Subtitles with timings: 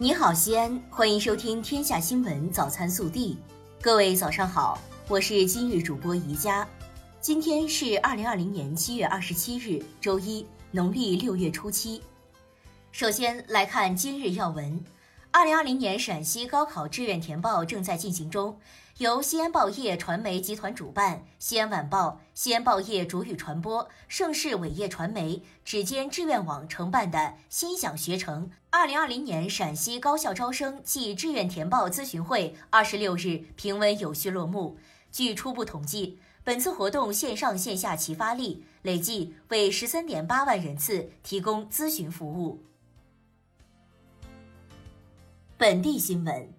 [0.00, 3.34] 你好，西安，欢迎收听《天下新闻早餐速递》。
[3.82, 6.64] 各位早上好，我是今日主播宜佳。
[7.20, 12.00] 今天是二零二零年七月二十七日，周一，农历六月初七。
[12.92, 14.80] 首先来看今日要闻。
[15.32, 18.56] 二零二零年陕西高考志愿填报正在进行中，
[18.98, 34.76] 由西安报业传媒集团主办，西安晚报、西安报业主语传播、盛世伟业传媒、指尖志愿网承办的“心想学成”二零二零年陕西高校招生暨志愿填报咨询会二十六日平稳有序落幕。
[35.12, 42.64] 据初步统计，本次活动线上线下齐发力，累计为十三点八万人次提供咨询服务。
[45.56, 46.52] 本地新闻：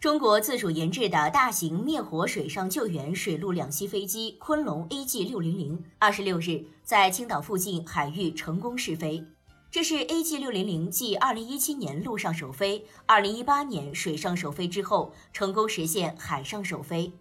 [0.00, 9.22] 中国自主研制的大型灭火水上救援水陆两栖飞机“昆龙 AG 六零零”二十六日在青岛附近海域成功试飞。
[9.70, 17.12] 这是 AG 六零零继二零一七年陆上首飞、二零一八年水上首飞之后，成功实现海上首飞。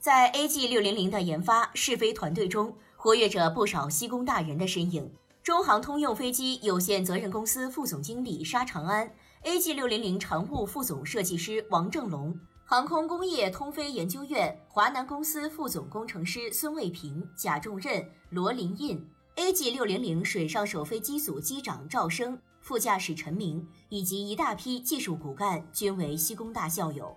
[0.00, 5.12] 在 AG 六零零的研发试飞团队中，活跃着不少西工大人的身影。
[5.42, 9.12] 中航通用飞机有限责任公司副总经理沙长安。
[9.44, 19.06] AG 六零零常务副总设计师王正龙，航空工业通飞研究院华南公司副总工程师孙卫平、贾仲任、罗林印
[19.36, 27.14] ，AG 六零零水上首飞机组机长赵生、副驾驶陈明以及一大批技术骨干均为西工大校友。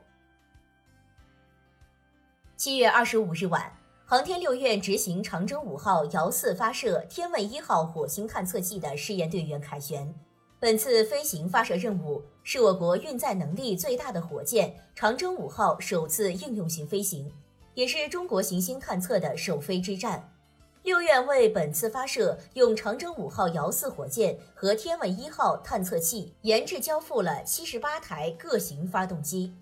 [2.57, 3.71] 七月二十五日晚，
[4.05, 10.13] 航天六院执行长征五号遥四发射天问一号火星探测器的试验队员凯旋。
[10.59, 17.31] 本次飞行发射任务是我国运载能力最大的火箭长征五号首次应用型飞行，
[17.75, 20.33] 也是中国行星探测的首飞之战。
[20.81, 29.53] 六院为本次发射用长征五号遥四火箭和天问一号探测器研制交付了七十八台各型发动机。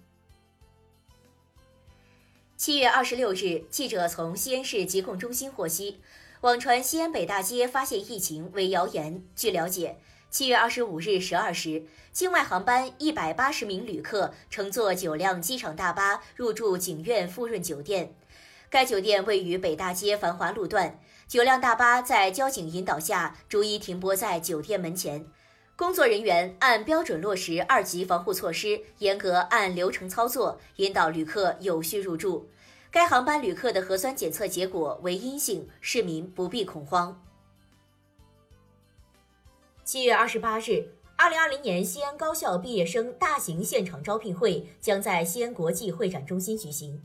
[2.55, 5.99] 七月二十六日，记者从西安市疾控中心获悉，
[6.39, 9.21] 网传西安北大街发现疫情为谣言。
[9.36, 9.97] 据了解。
[10.35, 18.13] 七月二十五日十二时，境外航班一百八十名旅客乘坐九辆机场大巴入住景苑富润酒店。
[18.69, 20.99] 该酒店位于北大街繁华路段。
[21.25, 25.25] 九辆大巴在交警引导下逐一停泊在酒店门前，
[25.77, 32.49] 工作人员按标准落实二级防护措施，严格按流程操作，引导旅客有序入住。
[32.91, 37.24] 该航班旅客的核酸检测结果为阴性，市民不必恐慌。
[39.85, 40.83] 七月二十八日，
[41.15, 46.99] 二零二零年西安高校毕业生大型现场招聘会将在西安国际会展中心举行，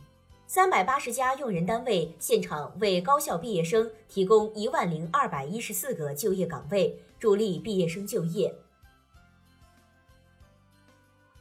[0.47, 8.55] 三百八十家用人单位现场为高校毕业生提供一万零二百一十四个就业岗位，助力毕业生就业。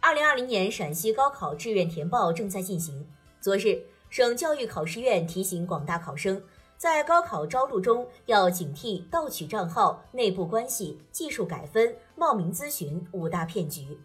[0.01, 3.07] 二零二零年陕西高考志愿填报正在进行，
[3.39, 6.44] 昨日，省教育考试院提醒广大考生。
[6.79, 14.00] 在高考招录中，要警惕盗取账号、内部关系、技术改分、冒名咨询五大骗局。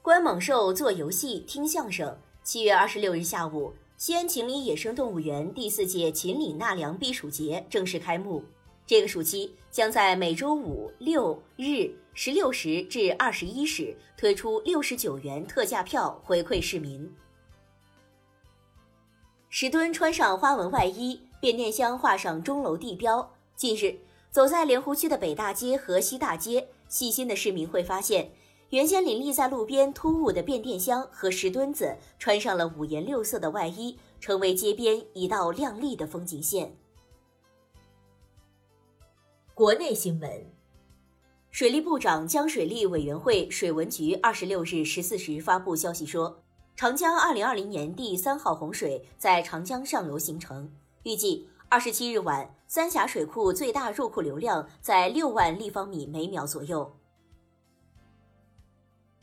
[0.00, 2.16] 观猛兽、做游戏、听相声。
[2.42, 8.42] 七月二十六日下午，西安秦岭野生动物园第四届秦岭纳凉避暑节正式开幕。
[8.86, 17.14] 这个暑期将在每周五、六日十六时至二十一时推出六十九元特价票回馈市民。
[19.54, 23.34] 石墩穿上花纹外衣，变电箱画上钟楼地标。
[23.54, 23.98] 近日，
[24.30, 28.32] 走在莲湖区的北大街和西大街，细心的市民会发现，
[28.70, 36.74] 原先林立在路边突兀的变电箱和石墩子，穿上了五颜六色的外衣，成为街边一道亮丽的风景线。
[39.52, 40.50] 国内新闻，
[41.50, 46.42] 水利部长江水利委员会水文局二十六日十四时发布消息说。
[46.74, 50.72] 长江二零二零年第三号洪水在长江上游形成，
[51.04, 56.96] 预计二十七日晚三峡水库最大入库流量在六万立方米每秒左右。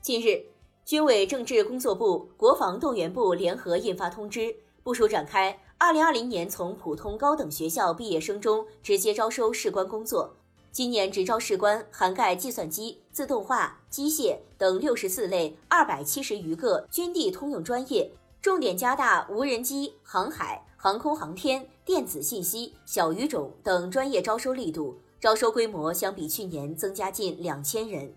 [0.01, 0.45] 近日，
[0.85, 10.37] 军委政治工作部、国防动员部联合印发通知，部署展开二零二零年从普通高等学校毕业生中直接招收士官工作。
[10.71, 18.11] 今年直招士官涵盖计算机、自动化、机械等六十四类二百七十余个军地通用专业，
[18.41, 28.13] 重点加大无人机、航海、航空航天、电子信息、小语种等专业招收力度，招收规模相比去年增加近两千人。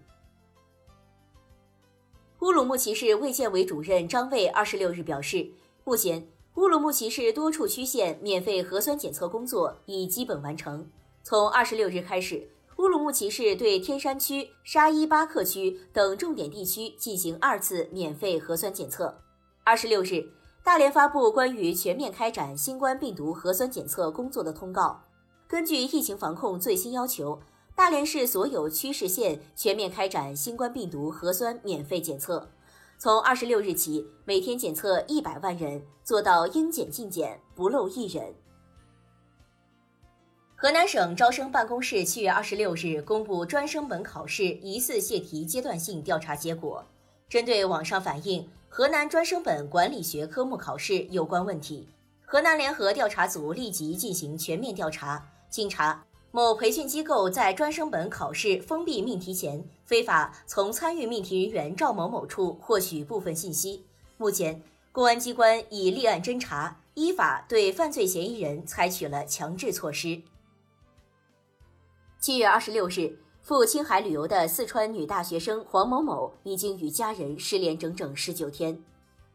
[2.41, 5.49] 乌鲁木齐市卫健委主任张卫二十六日表示，
[5.85, 10.91] 目前乌鲁木齐市多处区县免费核酸检测工作已基本完成。
[11.25, 12.49] 从二十六日开始，
[12.79, 19.23] 乌鲁木齐市对天山区、沙依巴克区等重点地区进行二次免费核酸检测。
[19.63, 20.33] 二十六日，
[20.65, 25.01] 大连发布关于全面开展新冠病毒核酸检测工作的通告。
[25.47, 27.39] 根据疫情防控最新要求，
[27.77, 32.49] 大连市所有区市县全面开展新冠病毒核酸免费检测。
[32.99, 38.35] 从二十六日起，每天检测一百万人，做到应检尽检，不漏一人。
[40.62, 46.87] 河南省招生办公室七月二十六日公布专升本考试疑似泄题阶段性调查结果。
[47.29, 51.88] 针对网上反映河南专升本管理学科目考试有关问题，
[52.25, 55.29] 河南联合调查组立即进行全面调查。
[55.50, 63.85] 经查，某培训机构在专升本考试封闭命题前，非法从参与命题人员赵某某处获取部分信息。
[64.17, 64.62] 目前，
[64.93, 70.23] 公安机关已立案侦查，依法对犯罪嫌疑人采取了强制措施。
[72.23, 78.81] 七月二十六日，赴青海旅游的四川女大学生黄某某已经与家人失联整整十九天。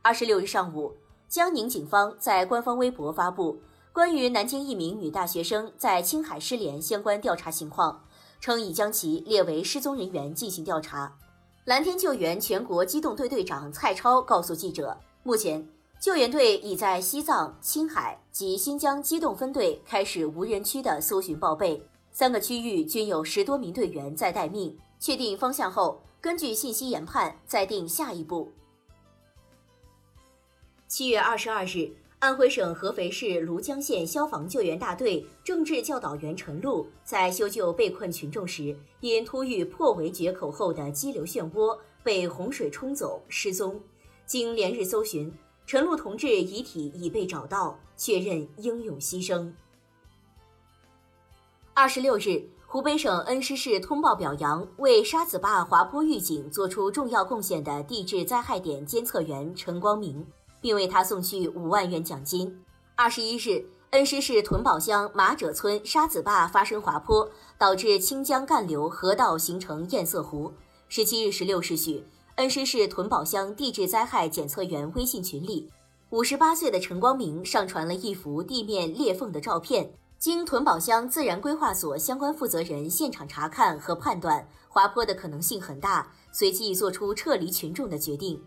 [0.01, 0.93] 二十六日上午，
[1.27, 3.59] 江宁警方在官方微博发布
[3.91, 8.05] 关于南京一名女大学生在青海失联相关调查情况，
[8.39, 11.13] 称已将其列为失踪人员进行调查。
[11.65, 15.67] 蓝天救援全国机动队队长蔡超告诉记者，目前
[15.99, 21.85] 救援队已在西藏、青海及新疆机动分队开始无人区的搜寻报备。
[22.17, 28.51] 三个区域均有十多名队员在待命，确定方向后，根据信息研判，再定下一步。
[30.87, 43.79] 七月二十二日，安徽省合肥市庐江县消防救援大队政治教导员陈露在修救被困群众时，因突遇破围决口后的激流漩涡，被洪水冲走失踪。
[44.25, 45.31] 经连日搜寻，
[45.67, 49.53] 陈露同志遗体已被找到，确认英勇牺牲。
[51.79, 60.25] 二十六日，湖北省恩施市通报表扬为沙子坝滑坡预警作出重要贡献的地质灾害点监测员陈光明，
[60.59, 62.51] 并为他送去五万元奖金。
[62.95, 67.29] 二十一日，恩施市屯堡乡马者村沙子坝发生滑坡，
[67.59, 70.51] 导致清江干流河道形成堰塞湖。
[70.89, 72.03] 十七日十六时许，
[72.37, 75.69] 恩施市屯堡乡地质灾害检测员微信群里，
[76.09, 79.93] 五十八岁的陈光明上传了一幅地面裂缝的照片。
[80.19, 88.41] 经屯堡乡自然规划所相关负责人现场查看和判断，滑坡的可能性很大，随即做出撤离群众的决定。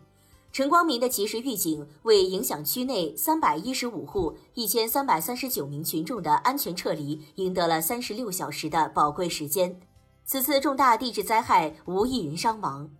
[0.52, 9.80] 陈光明的及时预警，为影响区内三百一十五户、一千三百三十九名群众的安全撤离，赢得了三十六小时的宝贵时间。
[10.24, 12.90] 此次重大地质灾害无一人伤亡。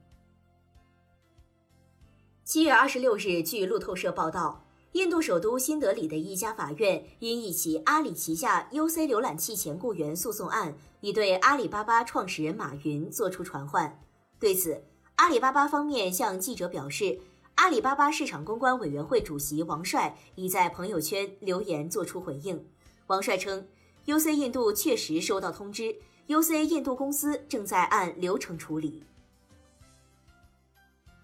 [2.44, 4.64] 七月二十六日，据路透社报道。
[4.92, 14.00] 印度首都新德里的一家法院因一起阿里旗下 UC 浏览器前雇员诉讼案，已对阿里巴巴创始人马云作出传唤。
[14.40, 14.82] 对此，
[15.14, 17.20] 阿里巴巴方面向记者表示，
[17.54, 22.66] 阿里巴巴市场公关委员会主席王帅已在朋友圈留言作出回应。
[23.06, 23.64] 王帅称
[24.06, 25.94] ，UC 印度确实收到通知
[26.26, 29.04] ，UC 印度公司正在按流程处理。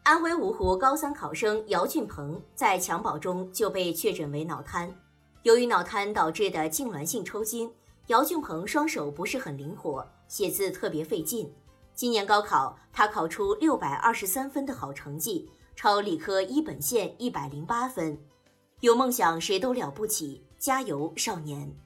[0.06, 4.96] 安徽芜湖高三考生姚俊鹏在襁褓中就被确诊为脑瘫，
[5.42, 7.68] 由于脑瘫导致的痉挛性抽筋，
[8.06, 11.52] 姚俊鹏双手不是很灵活，写字特别费劲。
[11.92, 18.16] 今年高考，他考出六百二十三分的好成绩，超理科一本线一百零八分。
[18.78, 21.76] 有梦想谁都了不起，加油，少年！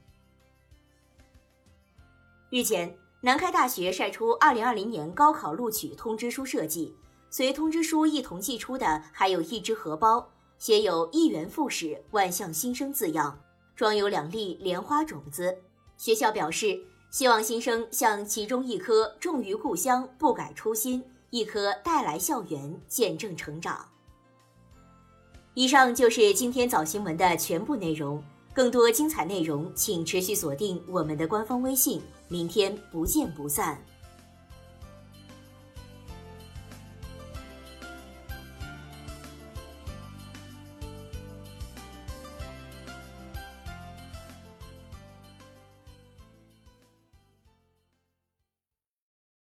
[2.51, 6.95] 日前，南开大学晒出二零二零年高考录取通知书设计。
[7.33, 13.39] 随通知书一同寄出的，还有一只荷包，写有“一元复始，万象新生”字样，
[13.73, 15.57] 装有两粒莲花种子。
[15.95, 16.77] 学校表示，
[17.09, 23.87] 希望新生像其中一颗重于故乡，不改初心，一颗带来校园，见证成长。
[25.53, 28.21] 以上就是今天早新闻的全部内容，
[28.53, 32.01] 更多精彩内容，请持续锁定我们的官方微信。
[32.27, 33.81] 明天不见不散。